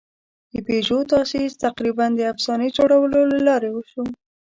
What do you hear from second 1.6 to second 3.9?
تقریباً د افسانې جوړولو له لارې